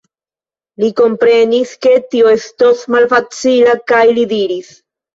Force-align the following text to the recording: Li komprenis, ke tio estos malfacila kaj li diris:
Li 0.83 0.89
komprenis, 0.99 1.75
ke 1.87 1.95
tio 2.15 2.33
estos 2.39 2.83
malfacila 2.99 3.81
kaj 3.95 4.05
li 4.21 4.29
diris: 4.37 4.79